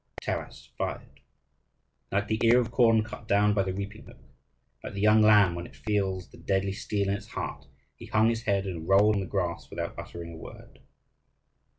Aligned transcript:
Taras 0.19 0.71
fired. 0.79 1.19
Like 2.11 2.27
the 2.27 2.41
ear 2.43 2.59
of 2.59 2.71
corn 2.71 3.03
cut 3.03 3.27
down 3.27 3.53
by 3.53 3.61
the 3.61 3.71
reaping 3.71 4.03
hook, 4.05 4.17
like 4.83 4.93
the 4.93 4.99
young 4.99 5.21
lamb 5.21 5.53
when 5.53 5.67
it 5.67 5.75
feels 5.75 6.29
the 6.31 6.37
deadly 6.37 6.73
steel 6.73 7.07
in 7.07 7.13
its 7.13 7.27
heart, 7.27 7.67
he 7.95 8.07
hung 8.07 8.29
his 8.29 8.41
head 8.45 8.65
and 8.65 8.87
rolled 8.87 9.13
upon 9.17 9.19
the 9.19 9.27
grass 9.29 9.69
without 9.69 9.93
uttering 9.99 10.33
a 10.33 10.37
word. 10.37 10.79